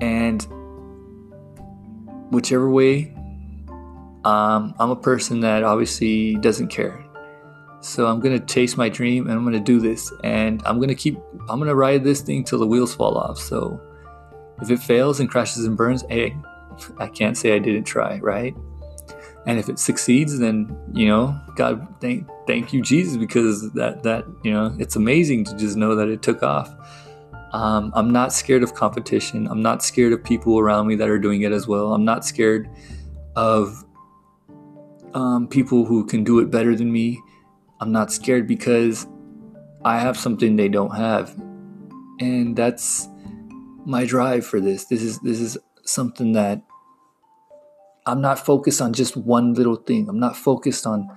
And 0.00 0.42
whichever 2.30 2.70
way, 2.70 3.14
um, 4.24 4.74
I'm 4.78 4.90
a 4.90 4.96
person 4.96 5.40
that 5.40 5.64
obviously 5.64 6.36
doesn't 6.36 6.68
care. 6.68 7.04
So 7.82 8.06
I'm 8.06 8.20
gonna 8.20 8.40
chase 8.40 8.76
my 8.76 8.88
dream 8.88 9.26
and 9.26 9.36
I'm 9.36 9.44
gonna 9.44 9.60
do 9.60 9.80
this. 9.80 10.12
And 10.22 10.62
I'm 10.64 10.80
gonna 10.80 10.94
keep, 10.94 11.18
I'm 11.48 11.58
gonna 11.58 11.74
ride 11.74 12.04
this 12.04 12.20
thing 12.20 12.44
till 12.44 12.58
the 12.58 12.66
wheels 12.66 12.94
fall 12.94 13.18
off. 13.18 13.38
So 13.38 13.80
if 14.60 14.70
it 14.70 14.78
fails 14.78 15.20
and 15.20 15.28
crashes 15.28 15.64
and 15.64 15.76
burns, 15.76 16.04
hey, 16.08 16.36
I 16.98 17.08
can't 17.08 17.36
say 17.36 17.54
I 17.54 17.58
didn't 17.58 17.84
try, 17.84 18.18
right? 18.20 18.54
And 19.46 19.58
if 19.58 19.68
it 19.68 19.80
succeeds, 19.80 20.38
then 20.38 20.76
you 20.92 21.08
know, 21.08 21.38
God, 21.56 21.86
thank 22.00 22.28
thank 22.46 22.72
you, 22.72 22.80
Jesus, 22.80 23.16
because 23.16 23.72
that 23.72 24.04
that 24.04 24.24
you 24.44 24.52
know, 24.52 24.74
it's 24.78 24.94
amazing 24.94 25.44
to 25.46 25.56
just 25.56 25.76
know 25.76 25.96
that 25.96 26.08
it 26.08 26.22
took 26.22 26.44
off. 26.44 26.72
Um, 27.52 27.92
I'm 27.94 28.10
not 28.12 28.32
scared 28.32 28.62
of 28.62 28.74
competition. 28.74 29.48
I'm 29.48 29.60
not 29.60 29.82
scared 29.82 30.12
of 30.12 30.22
people 30.22 30.58
around 30.58 30.86
me 30.86 30.94
that 30.94 31.08
are 31.08 31.18
doing 31.18 31.42
it 31.42 31.52
as 31.52 31.66
well. 31.66 31.92
I'm 31.92 32.04
not 32.04 32.24
scared 32.24 32.70
of 33.34 33.84
um, 35.14 35.48
people 35.48 35.84
who 35.84 36.06
can 36.06 36.24
do 36.24 36.38
it 36.38 36.50
better 36.50 36.74
than 36.76 36.90
me. 36.90 37.20
I'm 37.82 37.90
not 37.90 38.12
scared 38.12 38.46
because 38.46 39.08
I 39.84 39.98
have 39.98 40.16
something 40.16 40.54
they 40.54 40.68
don't 40.68 40.94
have. 40.94 41.34
And 42.20 42.54
that's 42.54 43.08
my 43.84 44.04
drive 44.04 44.46
for 44.46 44.60
this. 44.60 44.84
This 44.84 45.02
is 45.02 45.18
this 45.18 45.40
is 45.40 45.58
something 45.84 46.30
that 46.34 46.62
I'm 48.06 48.20
not 48.20 48.38
focused 48.38 48.80
on 48.80 48.92
just 48.92 49.16
one 49.16 49.54
little 49.54 49.74
thing. 49.74 50.08
I'm 50.08 50.20
not 50.20 50.36
focused 50.36 50.86
on 50.86 51.08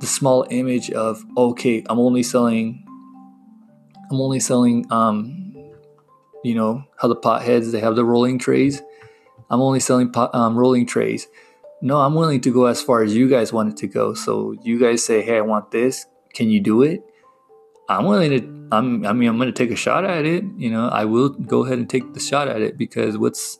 the 0.00 0.06
small 0.06 0.46
image 0.50 0.90
of 0.90 1.24
okay, 1.38 1.82
I'm 1.88 1.98
only 1.98 2.22
selling 2.22 2.84
I'm 4.10 4.20
only 4.20 4.40
selling 4.40 4.84
um 4.92 5.54
you 6.44 6.54
know 6.54 6.84
how 6.98 7.08
the 7.08 7.16
potheads 7.16 7.72
they 7.72 7.80
have 7.80 7.96
the 7.96 8.04
rolling 8.04 8.38
trays. 8.38 8.82
I'm 9.48 9.62
only 9.62 9.80
selling 9.80 10.12
pot, 10.12 10.34
um, 10.34 10.54
rolling 10.54 10.84
trays. 10.84 11.28
No, 11.82 12.00
I'm 12.00 12.14
willing 12.14 12.40
to 12.42 12.52
go 12.52 12.66
as 12.66 12.82
far 12.82 13.02
as 13.02 13.14
you 13.14 13.28
guys 13.28 13.52
want 13.52 13.70
it 13.70 13.76
to 13.78 13.86
go. 13.86 14.14
So 14.14 14.54
you 14.62 14.78
guys 14.78 15.04
say, 15.04 15.22
hey, 15.22 15.38
I 15.38 15.42
want 15.42 15.70
this. 15.70 16.06
Can 16.32 16.50
you 16.50 16.60
do 16.60 16.82
it? 16.82 17.02
I'm 17.88 18.06
willing 18.06 18.30
to. 18.30 18.68
I'm. 18.72 19.06
I 19.06 19.12
mean, 19.12 19.28
I'm 19.28 19.36
going 19.36 19.52
to 19.52 19.52
take 19.52 19.70
a 19.70 19.76
shot 19.76 20.04
at 20.04 20.24
it. 20.24 20.44
You 20.56 20.70
know, 20.70 20.88
I 20.88 21.04
will 21.04 21.28
go 21.28 21.64
ahead 21.64 21.78
and 21.78 21.88
take 21.88 22.14
the 22.14 22.20
shot 22.20 22.48
at 22.48 22.62
it 22.62 22.78
because 22.78 23.18
what's 23.18 23.58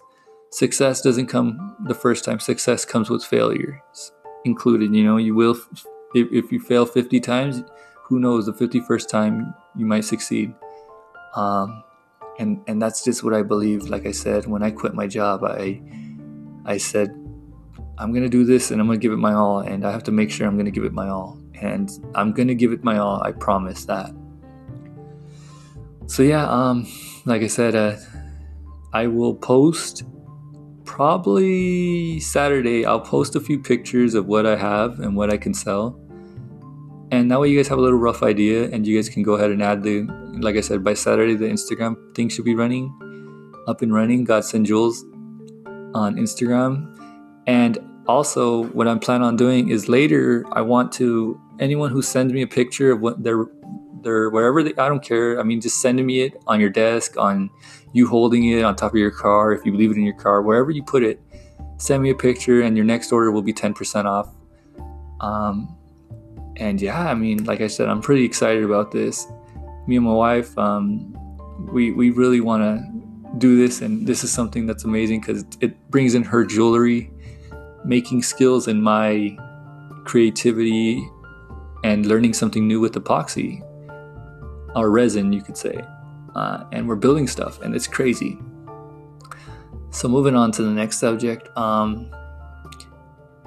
success 0.51 1.03
doesn't 1.03 1.27
come 1.27 1.77
the 1.87 1.95
first 1.95 2.25
time. 2.25 2.41
Success 2.41 2.85
comes 2.85 3.11
with 3.11 3.25
failure 3.25 3.83
included. 4.45 4.95
You 4.95 5.05
know, 5.05 5.17
you 5.17 5.35
will. 5.35 5.57
If, 6.15 6.29
if 6.33 6.53
you 6.53 6.61
fail 6.61 6.87
50 6.87 7.21
times, 7.21 7.63
who 8.05 8.21
knows? 8.21 8.47
The 8.47 8.53
51st 8.53 9.09
time 9.09 9.55
you 9.77 9.85
might 9.85 10.05
succeed. 10.05 10.55
Um, 11.35 11.83
and 12.39 12.63
and 12.67 12.81
that's 12.81 13.05
just 13.05 13.23
what 13.25 13.35
I 13.35 13.43
believe. 13.43 13.89
Like 13.89 14.07
I 14.07 14.13
said, 14.13 14.47
when 14.47 14.63
I 14.63 14.71
quit 14.71 14.95
my 14.95 15.07
job, 15.07 15.45
I 15.45 15.83
I 16.65 16.79
said 16.79 17.15
I'm 17.99 18.13
gonna 18.13 18.29
do 18.29 18.45
this 18.45 18.71
and 18.71 18.81
I'm 18.81 18.87
gonna 18.87 18.99
give 18.99 19.13
it 19.13 19.19
my 19.19 19.35
all, 19.35 19.61
and 19.61 19.87
I 19.87 19.93
have 19.93 20.03
to 20.05 20.13
make 20.13 20.31
sure 20.31 20.47
I'm 20.47 20.57
gonna 20.57 20.71
give 20.71 20.85
it 20.85 20.93
my 20.93 21.09
all, 21.09 21.39
and 21.61 21.91
I'm 22.15 22.33
gonna 22.33 22.55
give 22.55 22.73
it 22.73 22.83
my 22.83 22.99
all. 22.99 23.23
I 23.23 23.33
promise 23.33 23.85
that. 23.85 24.13
So 26.07 26.23
yeah, 26.23 26.47
um, 26.49 26.87
like 27.25 27.43
I 27.43 27.47
said, 27.47 27.75
uh, 27.75 27.97
I 28.93 29.07
will 29.07 29.35
post 29.35 30.03
probably 30.85 32.21
Saturday. 32.21 32.85
I'll 32.85 33.01
post 33.01 33.37
a 33.37 33.41
few 33.41 33.59
pictures 33.59 34.15
of 34.15 34.27
what 34.27 34.45
I 34.45 34.57
have 34.57 35.01
and 35.01 35.17
what 35.17 35.33
I 35.33 35.37
can 35.37 35.55
sell, 35.55 35.99
and 37.13 37.31
that 37.31 37.41
way 37.41 37.49
you 37.49 37.57
guys 37.57 37.69
have 37.69 37.79
a 37.79 37.83
little 37.83 37.99
rough 37.99 38.23
idea, 38.23 38.69
and 38.71 38.87
you 38.87 38.99
guys 38.99 39.09
can 39.09 39.23
go 39.23 39.35
ahead 39.35 39.51
and 39.51 39.63
add 39.63 39.83
the. 39.83 40.03
Like 40.35 40.57
I 40.57 40.63
said, 40.63 40.83
by 40.83 40.95
Saturday 40.95 41.37
the 41.37 41.47
Instagram 41.47 41.95
thing 42.17 42.29
should 42.29 42.45
be 42.45 42.57
running, 42.57 42.93
up 43.69 43.83
and 43.83 43.95
running. 43.95 44.25
Godsend 44.25 44.67
Jewels 44.67 45.05
on 45.95 46.17
Instagram 46.17 46.91
and 47.47 47.79
also, 48.07 48.65
what 48.69 48.87
I'm 48.87 49.01
planning 49.01 49.27
on 49.27 49.37
doing 49.37 49.71
is 49.71 49.89
later, 49.89 50.45
I 50.53 50.61
want 50.61 50.93
to 50.93 51.41
anyone 51.59 51.91
who 51.91 52.03
sends 52.03 52.33
me 52.33 52.43
a 52.43 52.47
picture 52.47 52.93
of 52.93 53.01
what 53.01 53.23
their 53.23 53.47
their 54.03 54.29
whatever 54.31 54.63
they, 54.63 54.71
I 54.73 54.89
don't 54.89 55.03
care. 55.03 55.41
I 55.41 55.43
mean, 55.43 55.61
just 55.61 55.81
sending 55.81 56.05
me 56.07 56.21
it 56.21 56.35
on 56.47 56.61
your 56.61 56.71
desk, 56.71 57.17
on 57.17 57.51
you 57.93 58.07
holding 58.07 58.45
it 58.45 58.63
on 58.63 58.77
top 58.77 58.93
of 58.93 58.99
your 58.99 59.11
car, 59.11 59.53
if 59.53 59.65
you 59.65 59.75
leave 59.75 59.91
it 59.91 59.97
in 59.97 60.03
your 60.03 60.17
car, 60.17 60.43
wherever 60.43 60.71
you 60.71 60.83
put 60.83 61.03
it, 61.03 61.21
send 61.79 62.03
me 62.03 62.11
a 62.11 62.15
picture, 62.15 62.63
and 62.63 62.77
your 62.77 62.85
next 62.85 63.13
order 63.13 63.31
will 63.31 63.43
be 63.43 63.53
10% 63.53 64.05
off. 64.05 64.29
Um, 65.21 65.75
and 66.57 66.81
yeah, 66.81 67.09
I 67.09 67.15
mean, 67.15 67.45
like 67.45 67.61
I 67.61 67.69
said, 67.69 67.89
I'm 67.89 68.03
pretty 68.03 68.25
excited 68.25 68.65
about 68.65 68.91
this. 68.91 69.27
Me 69.87 69.97
and 69.97 70.05
my 70.05 70.13
wife, 70.13 70.57
um, 70.59 71.17
we 71.73 71.93
we 71.93 72.11
really 72.11 72.41
want 72.41 72.63
to 72.63 73.39
do 73.39 73.57
this, 73.57 73.81
and 73.81 74.07
this 74.07 74.25
is 74.25 74.31
something 74.31 74.67
that's 74.67 74.85
amazing 74.85 75.21
because 75.21 75.45
it 75.61 75.91
brings 75.91 76.15
in 76.15 76.23
her 76.25 76.45
jewelry 76.45 77.11
making 77.85 78.23
skills 78.23 78.69
in 78.69 78.81
my 78.81 79.37
creativity 80.05 81.09
and 81.83 82.07
learning 82.07 82.33
something 82.33 82.67
new 82.67 82.81
with 82.81 82.95
epoxy 82.95 83.63
or 84.75 84.91
resin, 84.91 85.33
you 85.33 85.43
could 85.43 85.57
say. 85.57 85.81
Uh, 86.35 86.65
and 86.73 86.89
we're 86.89 86.97
building 86.97 87.29
stuff, 87.29 87.61
and 87.61 87.75
it's 87.75 87.87
crazy. 87.87 88.39
So, 89.91 90.09
moving 90.09 90.35
on 90.35 90.51
to 90.53 90.63
the 90.63 90.71
next 90.71 90.99
subject. 90.99 91.49
Um, 91.57 92.11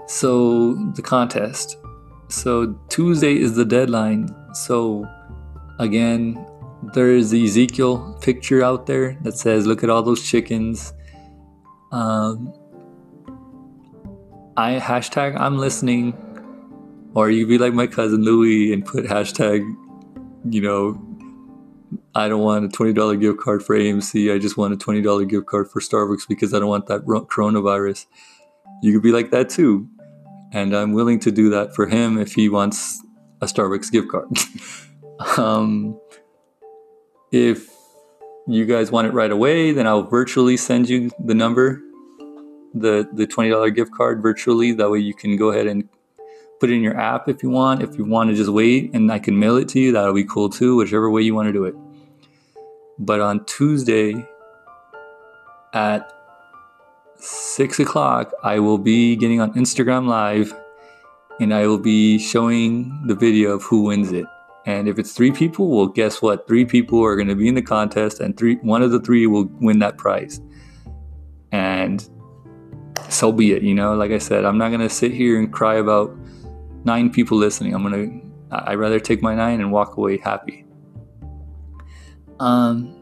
so, 0.06 0.76
the 0.96 1.02
contest. 1.02 1.78
So, 2.30 2.80
Tuesday 2.88 3.38
is 3.38 3.56
the 3.56 3.66
deadline. 3.66 4.34
So, 4.54 5.06
again, 5.80 6.46
there 6.94 7.10
is 7.10 7.32
the 7.32 7.44
Ezekiel 7.44 8.18
picture 8.22 8.64
out 8.64 8.86
there 8.86 9.18
that 9.24 9.34
says, 9.34 9.68
Look 9.68 9.84
at 9.84 9.90
all 9.90 10.04
those 10.04 10.24
chickens. 10.24 10.94
Um, 11.92 12.54
I 14.58 14.80
hashtag 14.80 15.40
I'm 15.40 15.60
listening, 15.60 16.18
or 17.14 17.30
you 17.30 17.46
be 17.46 17.60
like 17.60 17.74
my 17.74 17.86
cousin 17.86 18.24
Louie 18.24 18.74
and 18.74 18.84
put 18.84 19.06
hashtag, 19.06 19.60
you 20.50 20.62
know, 20.62 21.00
I 22.16 22.28
don't 22.28 22.42
want 22.42 22.66
a 22.66 22.70
twenty 22.70 22.92
dollar 22.92 23.16
gift 23.18 23.40
card 23.40 23.64
for 23.64 23.78
AMC. 23.78 24.34
I 24.34 24.40
just 24.40 24.58
want 24.58 24.74
a 24.74 24.78
twenty 24.78 25.04
dollar 25.04 25.26
gift 25.26 25.46
card 25.46 25.70
for 25.70 25.80
Starbucks 25.80 26.28
because 26.28 26.56
I 26.56 26.60
don't 26.60 26.70
want 26.70 26.88
that 26.88 27.06
coronavirus. 27.06 28.08
You 28.82 28.94
could 28.94 29.04
be 29.04 29.12
like 29.12 29.30
that 29.30 29.50
too, 29.50 29.88
and 30.52 30.76
I'm 30.76 30.94
willing 30.94 31.20
to 31.20 31.32
do 31.32 31.52
that 31.52 31.76
for 31.76 31.86
him 31.86 32.18
if 32.18 32.34
he 32.34 32.50
wants 32.50 33.00
a 33.42 33.46
Starbucks 33.46 33.92
gift 33.92 34.08
card. 34.10 34.28
um, 35.38 36.00
if 37.32 37.70
you 38.48 38.66
guys 38.66 38.92
want 38.92 39.06
it 39.06 39.14
right 39.14 39.30
away, 39.30 39.72
then 39.72 39.86
I'll 39.86 40.08
virtually 40.08 40.58
send 40.58 40.90
you 40.90 41.12
the 41.24 41.36
number 41.36 41.84
the 42.74 43.08
the 43.14 43.28
twenty 43.28 43.50
dollar 43.50 43.70
gift 43.70 43.92
card 43.92 44.22
virtually. 44.22 44.72
That 44.74 44.90
way 44.90 45.00
you 45.00 45.14
can 45.14 45.38
go 45.38 45.50
ahead 45.52 45.68
and 45.68 45.88
put 46.60 46.70
it 46.70 46.74
in 46.74 46.82
your 46.82 46.98
app 46.98 47.30
if 47.30 47.44
you 47.44 47.50
want. 47.50 47.84
If 47.84 47.98
you 47.98 48.06
want 48.06 48.30
to 48.30 48.36
just 48.36 48.50
wait 48.50 48.94
and 48.94 49.12
I 49.12 49.20
can 49.20 49.38
mail 49.40 49.58
it 49.58 49.68
to 49.70 49.80
you, 49.80 49.92
that'll 49.92 50.14
be 50.14 50.24
cool 50.24 50.50
too. 50.50 50.76
Whichever 50.76 51.10
way 51.10 51.22
you 51.22 51.36
want 51.36 51.48
to 51.48 51.54
do 51.54 51.66
it. 51.66 51.76
But 53.00 53.22
on 53.22 53.46
Tuesday 53.46 54.28
at 55.74 56.12
six 57.18 57.80
o'clock, 57.80 58.32
I 58.44 58.60
will 58.60 58.78
be 58.78 59.16
getting 59.16 59.40
on 59.40 59.54
Instagram 59.54 60.08
Live 60.08 60.54
and 61.40 61.54
I 61.54 61.68
will 61.68 61.78
be 61.78 62.18
showing 62.18 63.06
the 63.06 63.16
video 63.16 63.52
of 63.52 63.64
who 63.64 63.84
wins 63.84 64.12
it. 64.12 64.26
And 64.66 64.90
if 64.90 65.00
it's 65.00 65.14
three 65.14 65.32
people, 65.32 65.70
well, 65.70 65.88
guess 65.88 66.22
what? 66.22 66.48
Three 66.48 66.66
people 66.66 67.02
are 67.04 67.16
going 67.16 67.30
to 67.30 67.36
be 67.36 67.48
in 67.48 67.56
the 67.56 67.62
contest, 67.62 68.20
and 68.20 68.36
three 68.36 68.56
one 68.58 68.82
of 68.82 68.92
the 68.92 69.00
three 69.00 69.26
will 69.26 69.46
win 69.62 69.80
that 69.80 69.98
prize. 69.98 70.42
And 71.54 72.08
so 73.10 73.32
be 73.32 73.54
it. 73.54 73.64
You 73.64 73.74
know, 73.74 73.96
like 73.96 74.12
I 74.12 74.18
said, 74.18 74.46
I'm 74.46 74.58
not 74.58 74.72
gonna 74.72 74.90
sit 74.90 75.12
here 75.12 75.40
and 75.40 75.52
cry 75.52 75.76
about 75.76 76.16
nine 76.84 77.10
people 77.10 77.38
listening. 77.38 77.74
I'm 77.74 77.84
gonna, 77.84 78.22
I'd 78.52 78.76
rather 78.76 79.00
take 79.00 79.22
my 79.22 79.36
nine 79.36 79.60
and 79.60 79.72
walk 79.72 79.98
away 79.98 80.18
happy. 80.18 80.66
Um, 82.40 82.94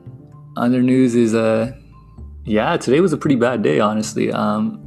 other 0.56 0.82
news 0.82 1.16
is, 1.16 1.36
uh, 1.36 1.74
yeah, 2.46 2.78
today 2.78 3.02
was 3.02 3.14
a 3.14 3.18
pretty 3.18 3.36
bad 3.36 3.62
day, 3.62 3.80
honestly. 3.80 4.32
Um, 4.32 4.82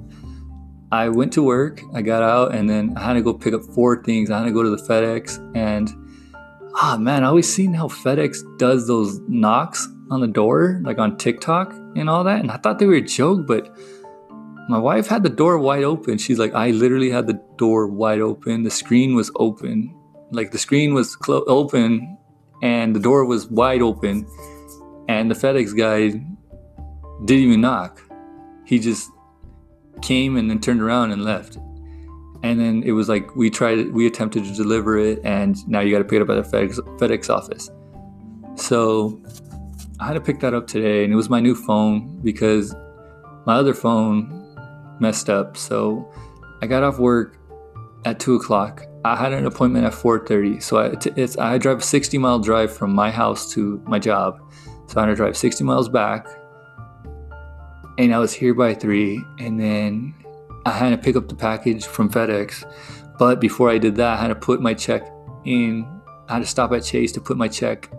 I 0.90 1.10
went 1.10 1.32
to 1.34 1.42
work, 1.42 1.82
I 1.94 2.00
got 2.00 2.22
out, 2.22 2.54
and 2.54 2.68
then 2.68 2.94
I 2.96 3.04
had 3.04 3.12
to 3.14 3.22
go 3.22 3.34
pick 3.34 3.52
up 3.52 3.62
four 3.74 4.02
things. 4.02 4.30
I 4.30 4.38
had 4.38 4.46
to 4.46 4.52
go 4.52 4.62
to 4.62 4.70
the 4.70 4.82
FedEx, 4.82 5.54
and 5.54 5.92
ah, 6.76 6.94
oh, 6.94 6.98
man, 6.98 7.24
I 7.24 7.26
always 7.28 7.52
seen 7.52 7.74
how 7.74 7.88
FedEx 7.88 8.58
does 8.58 8.86
those 8.86 9.20
knocks 9.28 9.86
on 10.10 10.20
the 10.20 10.26
door, 10.26 10.80
like 10.84 10.98
on 10.98 11.18
TikTok 11.18 11.74
and 11.94 12.08
all 12.08 12.24
that, 12.24 12.40
and 12.40 12.50
I 12.50 12.56
thought 12.56 12.78
they 12.78 12.86
were 12.86 12.94
a 12.94 13.02
joke, 13.02 13.46
but 13.46 13.76
my 14.68 14.78
wife 14.78 15.06
had 15.06 15.22
the 15.22 15.30
door 15.30 15.58
wide 15.58 15.84
open. 15.84 16.18
She's 16.18 16.38
like, 16.38 16.54
I 16.54 16.70
literally 16.70 17.10
had 17.10 17.26
the 17.26 17.40
door 17.56 17.86
wide 17.86 18.20
open. 18.20 18.64
The 18.64 18.70
screen 18.70 19.14
was 19.14 19.30
open. 19.36 19.94
Like 20.30 20.50
the 20.50 20.58
screen 20.58 20.92
was 20.92 21.16
clo- 21.16 21.44
open 21.46 22.18
and 22.62 22.94
the 22.94 23.00
door 23.00 23.24
was 23.24 23.46
wide 23.46 23.80
open. 23.80 24.26
And 25.08 25.30
the 25.30 25.34
FedEx 25.34 25.74
guy 25.76 26.20
didn't 27.24 27.44
even 27.44 27.62
knock. 27.62 28.02
He 28.66 28.78
just 28.78 29.10
came 30.02 30.36
and 30.36 30.50
then 30.50 30.60
turned 30.60 30.82
around 30.82 31.12
and 31.12 31.24
left. 31.24 31.56
And 32.42 32.60
then 32.60 32.82
it 32.84 32.92
was 32.92 33.08
like 33.08 33.34
we 33.34 33.48
tried, 33.48 33.92
we 33.92 34.06
attempted 34.06 34.44
to 34.44 34.54
deliver 34.54 34.96
it, 34.98 35.20
and 35.24 35.56
now 35.66 35.80
you 35.80 35.90
got 35.90 35.98
to 35.98 36.04
pick 36.04 36.20
it 36.20 36.22
up 36.22 36.30
at 36.30 36.44
the 36.44 36.56
FedEx, 36.56 36.78
FedEx 36.98 37.30
office. 37.30 37.68
So 38.54 39.20
I 39.98 40.06
had 40.06 40.12
to 40.12 40.20
pick 40.20 40.38
that 40.40 40.54
up 40.54 40.68
today, 40.68 41.02
and 41.02 41.12
it 41.12 41.16
was 41.16 41.28
my 41.28 41.40
new 41.40 41.56
phone 41.56 42.20
because 42.22 42.74
my 43.44 43.56
other 43.56 43.74
phone 43.74 44.37
messed 45.00 45.30
up. 45.30 45.56
So 45.56 46.10
I 46.62 46.66
got 46.66 46.82
off 46.82 46.98
work 46.98 47.38
at 48.04 48.18
two 48.20 48.34
o'clock. 48.34 48.86
I 49.04 49.16
had 49.16 49.32
an 49.32 49.46
appointment 49.46 49.86
at 49.86 49.92
4:30. 49.92 50.62
So 50.62 50.78
I, 50.78 50.96
it's, 51.16 51.38
I 51.38 51.58
drive 51.58 51.78
a 51.78 51.82
60 51.82 52.18
mile 52.18 52.38
drive 52.38 52.72
from 52.72 52.94
my 52.94 53.10
house 53.10 53.52
to 53.52 53.82
my 53.86 53.98
job. 53.98 54.40
So 54.86 54.98
I 54.98 55.04
had 55.04 55.10
to 55.10 55.14
drive 55.14 55.36
60 55.36 55.64
miles 55.64 55.88
back, 55.88 56.26
and 57.98 58.14
I 58.14 58.18
was 58.18 58.32
here 58.32 58.54
by 58.54 58.74
three. 58.74 59.22
And 59.38 59.60
then 59.60 60.14
I 60.66 60.72
had 60.72 60.90
to 60.90 60.98
pick 60.98 61.16
up 61.16 61.28
the 61.28 61.34
package 61.34 61.84
from 61.84 62.10
FedEx. 62.10 62.64
But 63.18 63.40
before 63.40 63.70
I 63.70 63.78
did 63.78 63.96
that, 63.96 64.18
I 64.18 64.20
had 64.20 64.28
to 64.28 64.34
put 64.34 64.60
my 64.60 64.74
check 64.74 65.02
in. 65.44 65.86
I 66.28 66.34
had 66.34 66.40
to 66.40 66.46
stop 66.46 66.72
at 66.72 66.84
Chase 66.84 67.12
to 67.12 67.20
put 67.20 67.36
my 67.36 67.48
check 67.48 67.90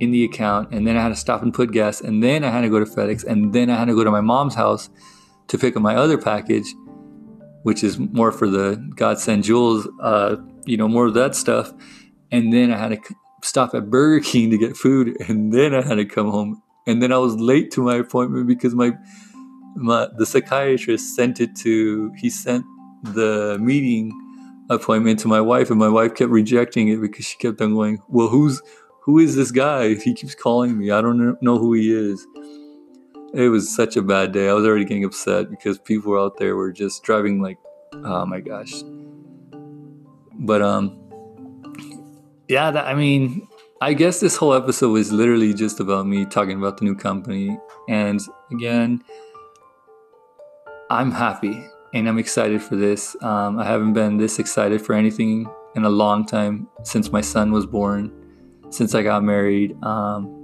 in 0.00 0.10
the 0.10 0.24
account, 0.24 0.72
and 0.72 0.86
then 0.86 0.96
I 0.96 1.02
had 1.02 1.08
to 1.08 1.16
stop 1.16 1.42
and 1.42 1.52
put 1.52 1.72
gas, 1.72 2.00
and 2.00 2.22
then 2.22 2.44
I 2.44 2.50
had 2.50 2.60
to 2.60 2.68
go 2.68 2.78
to 2.78 2.84
FedEx, 2.84 3.24
and 3.24 3.52
then 3.52 3.68
I 3.70 3.76
had 3.76 3.86
to 3.86 3.94
go 3.94 4.04
to 4.04 4.10
my 4.10 4.20
mom's 4.20 4.54
house 4.54 4.90
to 5.48 5.58
pick 5.58 5.76
up 5.76 5.82
my 5.82 5.96
other 5.96 6.18
package, 6.18 6.74
which 7.62 7.82
is 7.82 7.98
more 7.98 8.32
for 8.32 8.48
the 8.48 8.76
Godsend 8.94 9.44
Jewels, 9.44 9.88
uh, 10.00 10.36
you 10.64 10.76
know, 10.76 10.88
more 10.88 11.06
of 11.06 11.14
that 11.14 11.34
stuff. 11.34 11.72
And 12.30 12.52
then 12.52 12.72
I 12.72 12.78
had 12.78 12.90
to 12.90 13.14
stop 13.42 13.74
at 13.74 13.90
Burger 13.90 14.24
King 14.24 14.50
to 14.50 14.58
get 14.58 14.76
food, 14.76 15.16
and 15.28 15.52
then 15.52 15.74
I 15.74 15.82
had 15.82 15.96
to 15.96 16.04
come 16.04 16.30
home. 16.30 16.62
And 16.86 17.02
then 17.02 17.12
I 17.12 17.18
was 17.18 17.36
late 17.36 17.70
to 17.72 17.82
my 17.82 17.96
appointment 17.96 18.46
because 18.46 18.74
my 18.74 18.92
my 19.76 20.08
the 20.16 20.26
psychiatrist 20.26 21.14
sent 21.14 21.40
it 21.40 21.54
to 21.56 22.12
he 22.16 22.30
sent 22.30 22.64
the 23.02 23.58
meeting 23.60 24.12
appointment 24.70 25.18
to 25.20 25.28
my 25.28 25.40
wife, 25.40 25.70
and 25.70 25.78
my 25.78 25.88
wife 25.88 26.14
kept 26.14 26.30
rejecting 26.30 26.88
it 26.88 27.00
because 27.00 27.24
she 27.26 27.36
kept 27.38 27.60
on 27.60 27.74
going, 27.74 27.98
"Well, 28.08 28.28
who's 28.28 28.60
who 29.02 29.18
is 29.18 29.36
this 29.36 29.50
guy? 29.50 29.94
He 29.94 30.14
keeps 30.14 30.34
calling 30.34 30.78
me. 30.78 30.90
I 30.90 31.00
don't 31.00 31.40
know 31.42 31.58
who 31.58 31.74
he 31.74 31.92
is." 31.92 32.26
It 33.34 33.48
was 33.50 33.74
such 33.74 33.96
a 33.96 34.02
bad 34.02 34.32
day. 34.32 34.48
I 34.48 34.54
was 34.54 34.64
already 34.64 34.84
getting 34.84 35.04
upset 35.04 35.50
because 35.50 35.78
people 35.78 36.18
out 36.18 36.38
there 36.38 36.56
were 36.56 36.72
just 36.72 37.02
driving 37.02 37.42
like 37.42 37.58
Oh 37.92 38.26
my 38.26 38.40
gosh. 38.40 38.82
But 40.34 40.62
um 40.62 41.04
yeah, 42.48 42.70
that, 42.70 42.86
I 42.86 42.94
mean, 42.94 43.46
I 43.82 43.92
guess 43.92 44.20
this 44.20 44.36
whole 44.36 44.54
episode 44.54 44.90
was 44.90 45.12
literally 45.12 45.52
just 45.52 45.80
about 45.80 46.06
me 46.06 46.24
talking 46.24 46.56
about 46.58 46.78
the 46.78 46.84
new 46.84 46.94
company 46.94 47.58
and 47.88 48.20
again 48.50 49.02
I'm 50.90 51.10
happy 51.10 51.66
and 51.92 52.08
I'm 52.08 52.18
excited 52.18 52.62
for 52.62 52.76
this. 52.76 53.16
Um, 53.22 53.58
I 53.58 53.64
haven't 53.64 53.92
been 53.92 54.16
this 54.16 54.38
excited 54.38 54.80
for 54.80 54.94
anything 54.94 55.46
in 55.74 55.84
a 55.84 55.90
long 55.90 56.24
time 56.24 56.68
since 56.82 57.12
my 57.12 57.20
son 57.20 57.52
was 57.52 57.66
born, 57.66 58.10
since 58.70 58.94
I 58.94 59.02
got 59.02 59.22
married. 59.22 59.76
Um, 59.82 60.37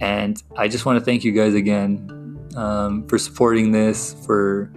and 0.00 0.42
I 0.56 0.68
just 0.68 0.84
want 0.84 0.98
to 0.98 1.04
thank 1.04 1.24
you 1.24 1.32
guys 1.32 1.54
again 1.54 2.48
um, 2.56 3.06
for 3.08 3.18
supporting 3.18 3.72
this, 3.72 4.14
for 4.26 4.72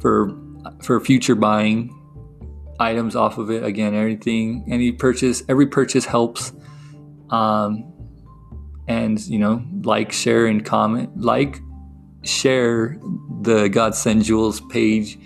for 0.00 0.36
for 0.82 1.00
future 1.00 1.34
buying 1.34 1.94
items 2.78 3.16
off 3.16 3.38
of 3.38 3.50
it. 3.50 3.64
Again, 3.64 3.94
everything, 3.94 4.64
any 4.68 4.92
purchase, 4.92 5.42
every 5.48 5.66
purchase 5.66 6.04
helps. 6.04 6.52
Um, 7.30 7.90
and 8.86 9.20
you 9.26 9.38
know, 9.38 9.64
like, 9.82 10.12
share, 10.12 10.46
and 10.46 10.64
comment. 10.64 11.18
Like, 11.18 11.60
share 12.22 12.98
the 13.40 13.68
God 13.68 13.94
Send 13.94 14.24
Jewels 14.24 14.60
page. 14.70 15.18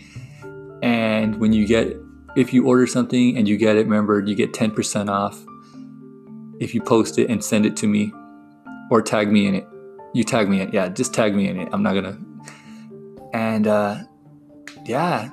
And 0.82 1.40
when 1.40 1.52
you 1.52 1.66
get, 1.66 1.96
if 2.36 2.52
you 2.52 2.66
order 2.66 2.86
something 2.86 3.36
and 3.36 3.48
you 3.48 3.56
get 3.56 3.76
it, 3.76 3.86
remember 3.86 4.20
you 4.24 4.36
get 4.36 4.52
10% 4.52 5.08
off 5.08 5.44
if 6.60 6.74
you 6.74 6.80
post 6.80 7.18
it 7.18 7.28
and 7.30 7.42
send 7.42 7.66
it 7.66 7.76
to 7.76 7.88
me 7.88 8.12
or 8.90 9.02
tag 9.02 9.30
me 9.30 9.46
in 9.46 9.54
it. 9.54 9.66
You 10.14 10.24
tag 10.24 10.48
me 10.48 10.60
in 10.60 10.68
it. 10.68 10.74
Yeah, 10.74 10.88
just 10.88 11.14
tag 11.14 11.34
me 11.34 11.48
in 11.48 11.58
it. 11.60 11.68
I'm 11.72 11.82
not 11.82 11.92
to. 11.92 12.18
And 13.34 13.66
uh, 13.66 13.98
yeah, 14.84 15.30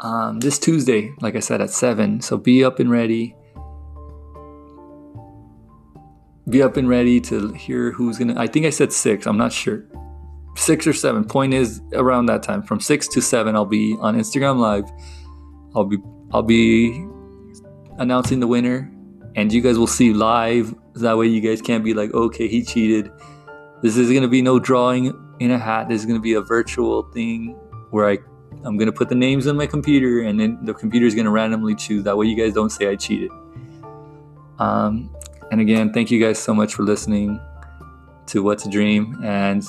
um, 0.00 0.40
this 0.40 0.58
Tuesday, 0.58 1.12
like 1.20 1.36
I 1.36 1.40
said, 1.40 1.60
at 1.60 1.70
7. 1.70 2.20
So 2.20 2.36
be 2.36 2.64
up 2.64 2.80
and 2.80 2.90
ready. 2.90 3.36
Be 6.48 6.62
up 6.62 6.76
and 6.76 6.88
ready 6.88 7.20
to 7.22 7.52
hear 7.52 7.92
who's 7.92 8.18
to. 8.18 8.34
I 8.36 8.46
think 8.46 8.66
I 8.66 8.70
said 8.70 8.92
6. 8.92 9.26
I'm 9.26 9.36
not 9.36 9.52
sure 9.52 9.84
six 10.56 10.86
or 10.86 10.92
seven. 10.92 11.24
Point 11.24 11.54
is 11.54 11.80
around 11.94 12.26
that 12.26 12.42
time, 12.42 12.62
from 12.62 12.80
six 12.80 13.08
to 13.08 13.20
seven, 13.20 13.56
I'll 13.56 13.64
be 13.64 13.96
on 14.00 14.16
Instagram 14.16 14.58
Live. 14.58 14.90
I'll 15.74 15.84
be 15.84 15.98
I'll 16.32 16.42
be 16.42 17.06
announcing 17.98 18.40
the 18.40 18.46
winner, 18.46 18.90
and 19.36 19.52
you 19.52 19.60
guys 19.60 19.78
will 19.78 19.86
see 19.86 20.12
live. 20.12 20.74
That 21.00 21.16
way, 21.18 21.26
you 21.26 21.40
guys 21.40 21.60
can't 21.62 21.84
be 21.84 21.94
like, 21.94 22.12
okay, 22.14 22.48
he 22.48 22.62
cheated. 22.62 23.10
This 23.82 23.96
is 23.96 24.12
gonna 24.12 24.28
be 24.28 24.42
no 24.42 24.58
drawing 24.58 25.14
in 25.38 25.50
a 25.50 25.58
hat. 25.58 25.88
This 25.88 26.00
is 26.00 26.06
gonna 26.06 26.20
be 26.20 26.34
a 26.34 26.40
virtual 26.40 27.02
thing 27.10 27.56
where 27.90 28.08
I 28.08 28.18
I'm 28.64 28.76
gonna 28.76 28.92
put 28.92 29.08
the 29.08 29.14
names 29.14 29.46
on 29.46 29.56
my 29.56 29.66
computer, 29.66 30.20
and 30.20 30.38
then 30.38 30.58
the 30.64 30.74
computer 30.74 31.06
is 31.06 31.14
gonna 31.14 31.30
randomly 31.30 31.74
choose. 31.74 32.04
That 32.04 32.16
way, 32.16 32.26
you 32.26 32.36
guys 32.36 32.52
don't 32.54 32.70
say 32.70 32.88
I 32.88 32.96
cheated. 32.96 33.30
Um, 34.58 35.10
and 35.50 35.60
again, 35.60 35.92
thank 35.92 36.10
you 36.10 36.20
guys 36.20 36.38
so 36.38 36.54
much 36.54 36.74
for 36.74 36.82
listening 36.82 37.40
to 38.26 38.42
What's 38.42 38.66
a 38.66 38.70
Dream 38.70 39.18
and 39.24 39.64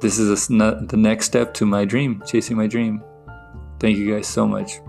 this 0.00 0.18
is 0.18 0.50
a, 0.50 0.52
the 0.88 0.96
next 0.96 1.26
step 1.26 1.54
to 1.54 1.66
my 1.66 1.84
dream, 1.84 2.22
chasing 2.26 2.56
my 2.56 2.66
dream. 2.66 3.02
Thank 3.78 3.98
you 3.98 4.12
guys 4.12 4.26
so 4.26 4.46
much. 4.46 4.80